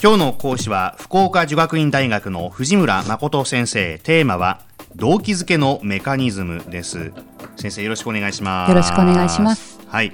[0.00, 3.98] 今日の講師は福岡女学院大学の藤村誠先生。
[3.98, 4.60] テーマは
[4.94, 7.12] 動機づけのメカニズムです。
[7.56, 8.68] 先生よろしくお願いします。
[8.70, 9.80] よろしくお願いします。
[9.88, 10.12] はい、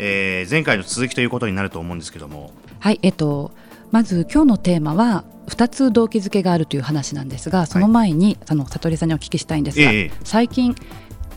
[0.00, 2.50] えー、前回の続きということになると思うんですけども。
[2.80, 3.52] はいえっと
[3.92, 10.10] まず今日のテーマは2つ動機づけがあるという話なんですがその前に、はい、あの悟さんにお聞きしたいんですが、え。
[10.24, 10.74] 最近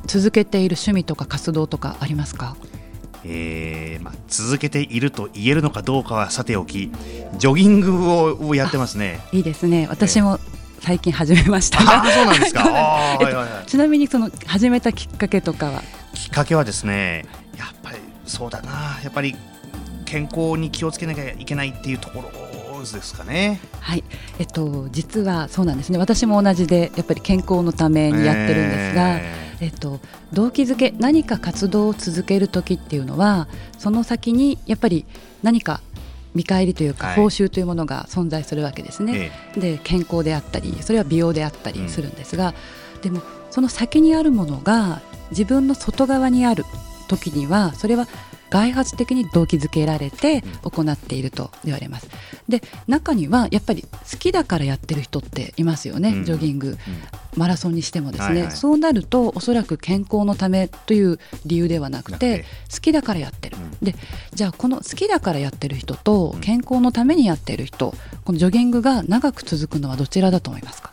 [0.08, 2.58] 続けている趣味とか活動とかありますか？
[3.26, 6.92] えーまあ、続けていると言えるのかどうかはさておき
[7.38, 9.20] ジョギングををやってますね。
[9.32, 9.88] いいですね。
[9.90, 10.40] 私も
[10.82, 13.18] 最近始めましたが、そうなんですか？
[13.22, 13.28] えっ
[13.64, 15.82] と、ちなみにその始めたきっかけとかは？
[16.14, 17.26] きっかけはですね
[17.58, 19.00] やっぱりそうだな。
[19.04, 19.36] やっぱり
[20.06, 22.30] 健康に気をつけなきゃいけないっていうところ
[22.84, 23.62] ですかね。
[23.80, 24.04] はい、
[24.40, 25.98] えっと実はそうなんですね。
[25.98, 30.00] 私も同じでやっぱり健康のためにやってるんですが、えー、えっと
[30.34, 35.06] 動機づけ何か活動を続ける時っていうのはその先にやっぱり
[35.42, 35.82] 何か
[36.36, 39.32] 見返りというか報酬というものが存在するわけですね。
[39.54, 42.54] はい、で健康であったりそれは美容であったりするんですが、
[42.96, 46.66] うん、でもその先にあるものが自分の外側にある
[47.08, 48.08] 時にはそれは
[48.50, 52.08] 外発的に動機づけられて行っていると言われます。
[52.48, 56.78] で中にはやっぱり好きだからやってる人っていますよね、うん、ジョギング、うん、
[57.36, 63.96] マラソンにしてもですね、はいはい、そうなるとおそらく健康のためという理由ではなくて好きだからやってる、うん、で
[64.34, 67.94] じゃあこの好きだからやってる人と健康のためにやってる人
[68.26, 70.92] このジョギングが長く続くのはどちらだと思いますか？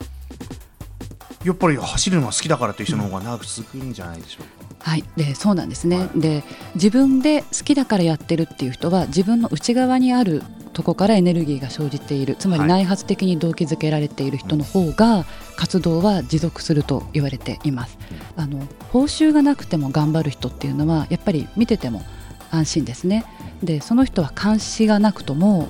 [1.43, 4.89] やっぱり走るのが好きだからという人の方が長く続くんじゃないでしょうか。
[4.91, 6.43] はい、でそうなんですね、はい、で
[6.75, 10.41] 自分で好きだからやってるっていう人は自分の内側にある
[10.73, 17.97] とこからエネルギーが生じているつまり内発的に動機づけられている人の方が活動は持続すると言われています。
[18.35, 18.59] あの
[18.91, 22.01] 報酬がなくても頑張る人っていうのはやっぱり見てても
[22.49, 23.25] 安心ですね。
[23.63, 25.67] でその人は監視がなくとも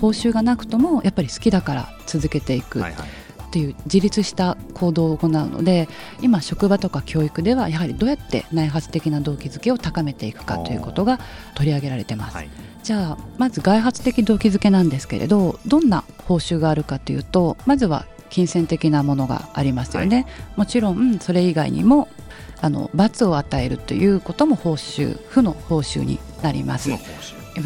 [0.00, 2.80] 報酬がなくともやっぱり好きだから続けていく。
[2.80, 3.19] はいはい
[3.50, 5.88] という自立した行動を行うので
[6.22, 11.18] 今職場とか教育ではやはりどうやって内発的な動機づけを高めていくかということが
[11.54, 12.36] 取り上げられてます。
[12.36, 12.50] はい、
[12.82, 22.08] じゃあまず外発的動機づけなんですけれどどんな報酬があるかというとまずは金銭的なものがありますよね、はい、もちろんそれ以外にも
[22.60, 26.90] あの罰を与えるということも報酬負の報酬になります。
[26.90, 26.98] いわ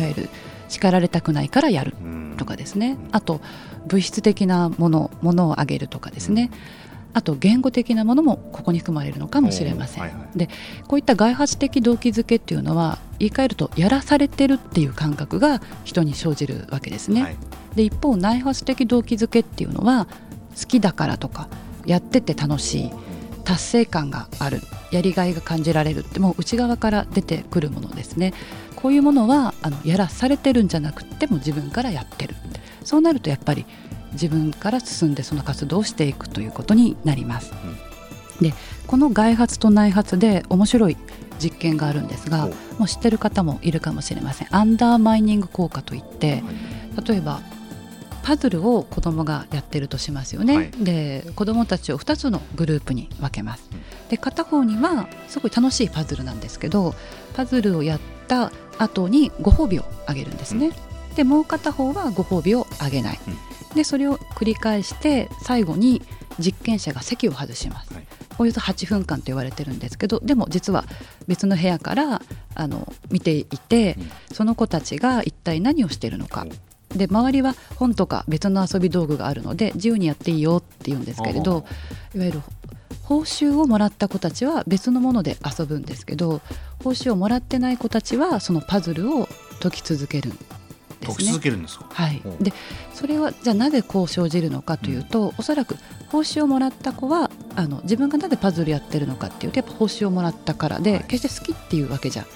[0.09, 0.28] ゆる
[0.69, 1.95] 叱られたくないからやる。
[2.37, 2.99] とかですね。
[3.13, 3.41] あと
[3.87, 6.51] 物質的なものものをあげるとかですね、
[7.15, 10.49] あと言語的なものもここに含まれるのかもしれません、はいはい、で
[10.89, 17.37] こういった外発的動機づけっていうのは言い換えるとやらされてるっていう感覚が人に生じるわけですね、はい、
[17.77, 20.07] で一方内発的動機づけっていうのは
[20.61, 21.49] 好きだからとか
[21.87, 22.91] やってて楽しい
[23.44, 24.60] 達成感がある
[24.91, 28.32] やりがいが感じられるってもう内側から出てくるものですね。
[28.77, 32.34] こういうものはあのやらされてるんじゃなくても自分からやってる。
[32.84, 33.65] そうなるとやっぱり
[34.12, 37.53] 自分から進んでその活動をしていくということになります。
[38.41, 38.54] うん、で
[38.87, 40.97] この外発と内発で面白い
[41.43, 44.49] 実験があるんですがもう知ってる方もいるかもしれません。
[44.54, 46.43] アンダーマイニング効果といって
[47.06, 47.41] 例えば
[48.25, 53.71] パズルを子どもがやってるとしますよね、はい、で子どもたちを2つのグループに分けます。
[54.09, 56.95] で片方にはすごい楽しいパズルなんですけど
[57.34, 60.73] パズルをやった後にご褒美をあげるんですね、
[61.17, 63.19] でもう片方はご褒美をあげない、
[63.75, 66.03] でそれを繰り返して最後に
[66.39, 68.07] 実験者が席を外します、はい、
[68.39, 70.84] およそ8分間と言われてるんですけどでも実は
[71.29, 72.23] 別の部屋から
[72.55, 76.47] あの見ていて、うん、その子たちが一体何をしているのか、う。
[76.47, 76.51] ん、
[76.97, 81.65] で周りは本とか別の遊び道具があるので自由にやっていいよって言うんですけれど
[82.15, 82.41] いわゆる
[83.03, 86.41] 報酬をもらった子たちは別のもので遊ぶんですけど
[86.83, 89.28] 報酬をもらってない子たちはそのパズルを
[89.60, 90.33] 解き続ける
[91.04, 92.53] 解き続けるんですか、はい、で
[92.94, 95.77] それはじゃあなぜこう生じるのかというと、うん、おそらく
[96.09, 102.27] 報酬をもらった子はあの自分がなぜパズルやってるのかっていうとやっぱ報酬をもらったからで、はい、決して好きっていうわけじゃ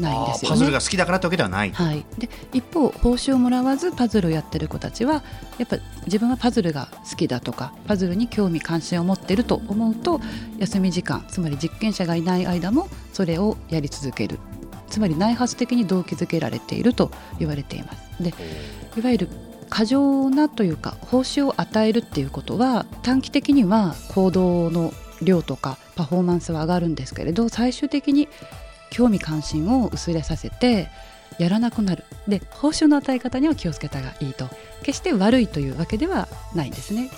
[0.00, 5.22] ないんですよ、ね、パズルが好きだからってわけではない、はい、で一方報酬をもらわずパズルをやってる子たちは
[5.58, 10.20] やっぱ自分はパズルが好きだとかパズルに興味関心を持ってると思うと
[10.58, 14.38] 休み時間つまり実験者がいない間もそれをやり続ける。
[14.88, 18.22] つまり内発的に動機づけられていると言われています。
[18.22, 18.32] で
[18.96, 19.28] いわゆる
[19.68, 24.92] 過剰なというか報酬を与えるっていうことは短期的には行動の
[25.22, 28.28] 量とかパフォーマンスは上がるんですけれど最終的に
[28.90, 30.88] 興味関心を薄れさせて
[31.38, 32.04] やらなくなる。
[32.28, 34.48] で報酬の与え方には気をつけたがいいと。
[34.86, 37.10] 決して悪いというわけではないんですね、はい、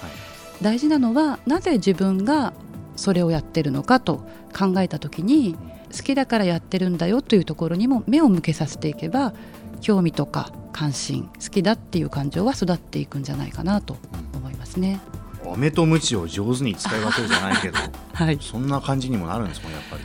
[0.63, 2.55] 大事なのはなぜ自分が
[2.97, 4.27] それをやってるのかと
[4.59, 5.55] 考えた時に
[5.95, 9.35] 好きだからやってるんだよというところにも目を向けさせていけば
[9.81, 13.97] 興味とか関心好きだっていう感情は育っていくんじゃないかなと
[14.35, 15.01] 思いますね。
[15.45, 17.79] 飴と鞭を上手に使い分けるじゃないけど、
[18.13, 20.03] はい、そんな感じにもなるんですもんやっぱり。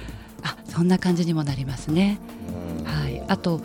[0.73, 2.19] あそんな感じにもなりますね。
[2.85, 3.61] はい、あと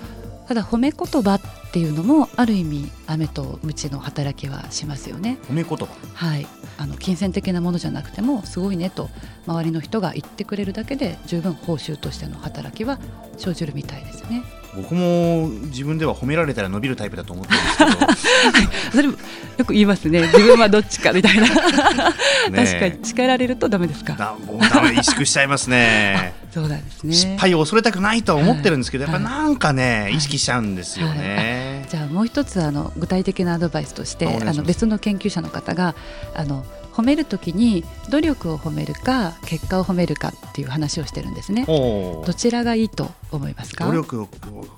[0.46, 1.40] ただ褒め言葉っ
[1.72, 5.38] ていうのもある意味飴と鞭の働きはしますよね。
[5.48, 5.86] 褒め言葉？
[6.14, 6.46] はい。
[6.78, 9.10] あの金銭的なものじゃなくてもすごいねと
[9.46, 12.98] 周りの人が言ってくれるだけで十分報酬としての働きは
[13.36, 14.42] 生じるみたいですね。
[14.76, 18.72] 僕も自分では褒められたら伸びるタイプだと思ってるんですけど。
[18.92, 20.20] それよく言いますね。
[20.22, 21.48] 自分はどっちかみたいな。
[22.54, 24.12] 確かに叱られるとダメですか？
[24.14, 27.12] だもうダメ萎縮しちゃいますねそうなんですね。
[27.12, 35.94] 失敗を恐れたくないとは思ってるんですけど、はい、やっぱなんかね、はい、意識しちゃうんですよね、はい、じゃあもう一つあの具体的なアドバイスとしてあの別の研究者の方が
[36.34, 41.64] あの褒めるときに努力を褒めるか結果を褒めるかっていう話をしてるんですね。
[41.64, 43.86] どちらがいいと思いますか？
[43.86, 44.26] 努力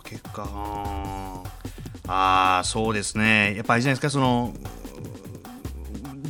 [0.05, 1.43] 結果。
[2.07, 3.55] ああそうですね。
[3.57, 4.53] やっぱりじゃないですかその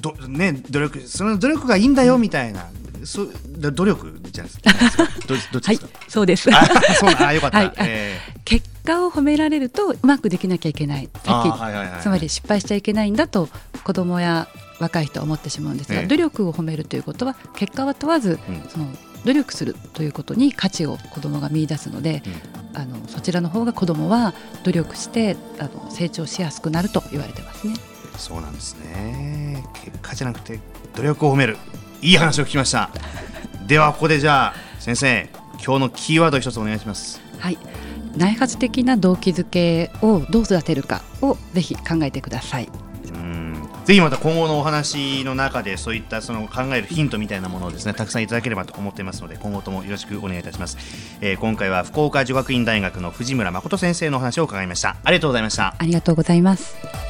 [0.01, 3.27] どね努力その努力がいいんだよみたいな、うん、そ
[3.57, 5.09] 努力じゃないですか。
[5.27, 6.51] どどっちですか、はい、そうです。
[6.55, 6.65] あ
[6.95, 7.73] そうあよかった、はい。
[7.79, 13.49] えー、結果を褒められるとうまくできなきゃいけないさっき、はいはいはい、つまり失敗しちゃいけないんだと
[13.85, 14.49] 子供や
[14.79, 18.87] 若い人は思ってしまうんですが、ええ、努力を褒めるということは結果は問わず、うん、その
[19.25, 22.23] 努力するということに価値を子どもが見出すので、
[22.73, 27.75] うん、あのそちらの方が子どもは努力してあの成長しやすくなると言われてますね。
[28.17, 29.65] そうなんですね。
[29.85, 30.59] 結果じゃなくて
[30.97, 31.57] 努力を褒める
[32.03, 32.91] いい話を聞きました。
[33.67, 35.29] ではここでじゃあ先生
[35.65, 37.21] 今日のキーワード一つお願いします。
[37.39, 37.59] はい。
[38.17, 42.69] 内発的な動機づけをどう育てるかをぜひ考えてください。
[43.85, 50.77] ぜひまた今後のお話の中でそういったその考えるヒントみたいなものをですねたくさんいただければと思っていますので今後ともよろしくお願いいたします、
[51.21, 54.97] えー、今回は福岡女学院大学の藤村誠先生のお話を伺いました。
[55.03, 55.75] ありがとうございました。
[55.77, 57.10] ありがとうございます